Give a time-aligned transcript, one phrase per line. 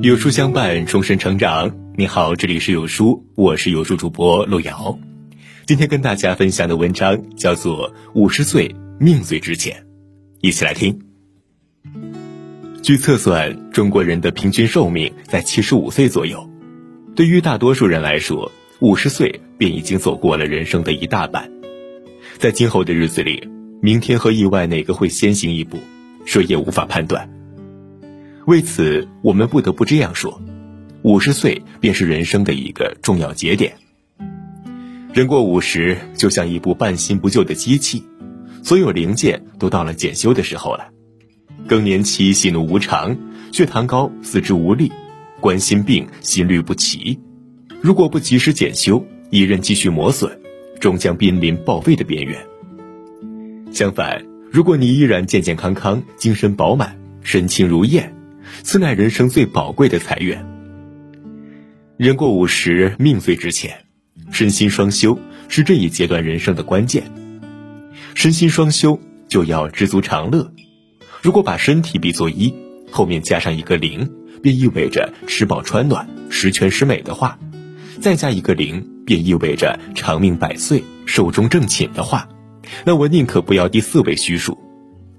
[0.00, 1.74] 有书相伴，终身成长。
[1.96, 4.96] 你好，这里是有书，我是有书主播路遥。
[5.66, 9.74] 今天跟大家分享的文章叫做《五十岁命最值钱》，
[10.40, 11.00] 一起来听。
[12.80, 16.48] 据测算，中国人的平均寿命在七十五岁左右。
[17.16, 21.50] 对于大多数人来说，五十岁便已经走过了人生的一大半。
[22.38, 23.48] 在今后的日子里，
[23.82, 25.76] 明天和意外哪个会先行一步，
[26.24, 27.28] 谁也无法判断。
[28.48, 30.40] 为此，我们不得不这样说：
[31.02, 33.74] 五十岁便是人生的一个重要节点。
[35.12, 38.02] 人过五十，就像一部半新不旧的机器，
[38.62, 40.88] 所有零件都到了检修的时候了。
[41.66, 43.14] 更年期喜怒无常，
[43.52, 44.90] 血糖高，四肢无力，
[45.42, 47.20] 冠心病，心律不齐。
[47.82, 50.40] 如果不及时检修，一任继续磨损，
[50.80, 52.38] 终将濒临报废的边缘。
[53.70, 58.14] 相反，如果你依然健健康康、精神饱满、身轻如燕。
[58.62, 60.44] 此乃人生最宝贵的财源。
[61.96, 63.84] 人过五十，命最值钱，
[64.30, 67.10] 身心双修是这一阶段人生的关键。
[68.14, 70.52] 身心双修就要知足常乐。
[71.22, 72.54] 如果把身体比作一，
[72.90, 74.10] 后面加上一个零，
[74.42, 77.38] 便意味着吃饱穿暖、十全十美的话；
[78.00, 82.28] 再加一个零，便意味着长命百岁、寿终正寝的话。
[82.84, 84.58] 那我宁可不要第四位虚数，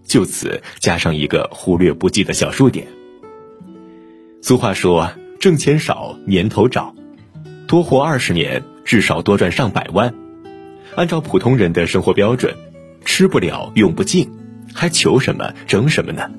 [0.06, 2.88] 就此加上一个忽略不计的小数点。
[4.42, 6.96] 俗话说：“挣钱少，年头找，
[7.68, 10.14] 多活二十年，至少多赚上百万。”
[10.96, 12.56] 按照普通人的生活标准，
[13.04, 14.32] 吃不了，用不尽，
[14.74, 16.32] 还求什么，争什么呢？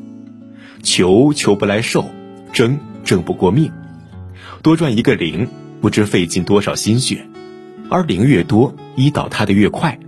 [0.83, 2.07] 求求不来寿，
[2.53, 3.71] 争争不过命。
[4.63, 5.47] 多赚一个零，
[5.81, 7.27] 不知费尽多少心血，
[7.91, 9.99] 而零越多，一倒塌的越快，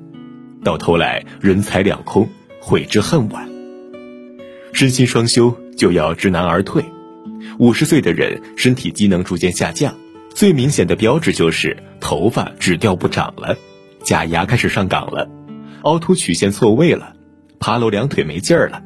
[0.64, 3.48] 到头来人财两空，悔之恨晚。
[4.72, 6.82] 身心双修，就要知难而退。
[7.58, 9.94] 五十岁的人身体机能逐渐下降，
[10.34, 13.56] 最明显的标志就是头发只掉不长了，
[14.02, 15.28] 假牙开始上岗了，
[15.82, 17.14] 凹凸曲线错位了，
[17.58, 18.82] 爬楼两腿没劲儿了。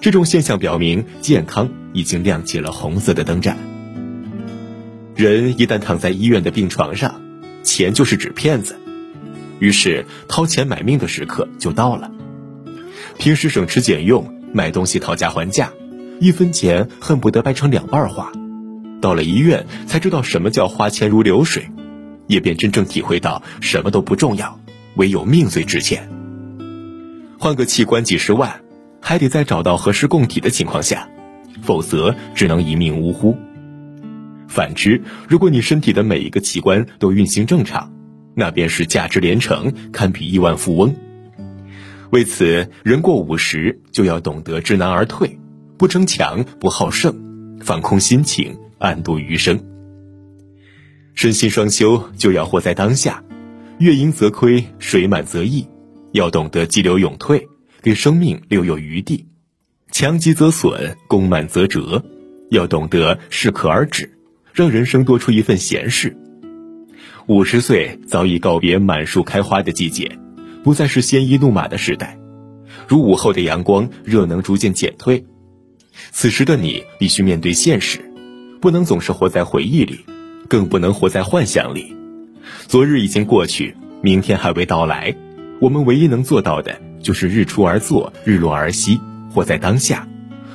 [0.00, 3.56] 这种现象表明健康已经亮起了红色的灯盏。
[5.14, 7.20] 人一旦躺在医院的病床上，
[7.62, 8.78] 钱就是纸片子，
[9.58, 12.10] 于是掏钱买命的时刻就到了。
[13.18, 15.72] 平时省吃俭用，买东西讨价还价。
[16.18, 18.32] 一分钱恨不得掰成两半花，
[19.00, 21.68] 到了医院才知道什么叫花钱如流水，
[22.26, 24.58] 也便真正体会到什么都不重要，
[24.96, 26.08] 唯有命最值钱。
[27.38, 28.62] 换个器官几十万，
[29.00, 31.06] 还得在找到合适供体的情况下，
[31.62, 33.36] 否则只能一命呜呼。
[34.48, 37.92] 反之，如果你身体的每一个器官都运行正常，
[38.34, 40.96] 那便是价值连城，堪比亿万富翁。
[42.10, 45.38] 为此，人过五十就要懂得知难而退。
[45.78, 47.14] 不争强，不好胜，
[47.60, 49.62] 放空心情，安度余生。
[51.14, 53.22] 身心双修，就要活在当下。
[53.78, 55.66] 月盈则亏，水满则溢，
[56.12, 57.46] 要懂得激流勇退，
[57.82, 59.26] 给生命留有余地。
[59.90, 62.02] 强极则损，功满则折，
[62.50, 64.10] 要懂得适可而止，
[64.54, 66.16] 让人生多出一份闲适。
[67.26, 70.18] 五十岁早已告别满树开花的季节，
[70.64, 72.18] 不再是鲜衣怒马的时代。
[72.88, 75.22] 如午后的阳光，热能逐渐减退。
[76.12, 78.00] 此时的你必须面对现实，
[78.60, 80.00] 不能总是活在回忆里，
[80.48, 81.94] 更不能活在幻想里。
[82.66, 85.14] 昨日已经过去，明天还未到来。
[85.60, 90.06] 我们唯一能做到的，就是日出而作，日落而息，活在当下，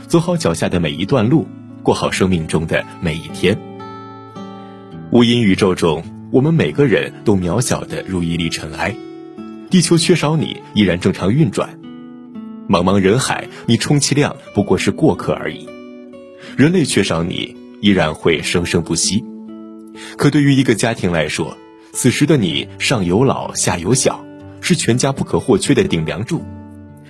[0.08, 1.48] 走好脚下的每一段路，
[1.84, 3.58] 过好生命中的每一天。
[5.12, 8.96] 无垠宇宙中，我们每个人都渺小的如一粒尘埃，
[9.70, 11.81] 地球缺少你，依然正常运转。
[12.72, 15.68] 茫茫人海，你充其量不过是过客而已。
[16.56, 19.22] 人类缺少你，依然会生生不息。
[20.16, 21.58] 可对于一个家庭来说，
[21.92, 24.24] 此时的你上有老下有小，
[24.62, 26.42] 是全家不可或缺的顶梁柱。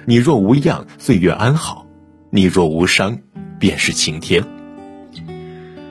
[0.05, 1.85] 你若无恙，岁月安好；
[2.31, 3.15] 你若无伤，
[3.59, 4.43] 便是晴天。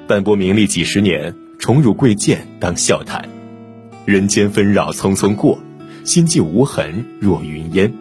[0.08, 3.24] 淡泊名利几十年，宠辱贵贱当笑谈。
[4.04, 5.60] 人间纷扰匆匆过，
[6.02, 7.92] 心际无痕若云烟。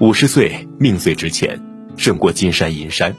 [0.00, 1.60] 五十岁命最值钱，
[1.94, 3.14] 胜过金山银山。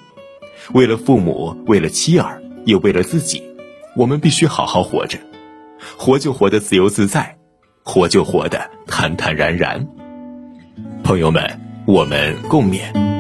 [0.74, 3.44] 为了父母，为了妻儿，也为了自己，
[3.96, 5.20] 我们必须好好活着。
[5.96, 7.38] 活就活得自由自在，
[7.84, 9.88] 活就活得坦坦然然。
[11.04, 13.11] 朋友们，我们共勉。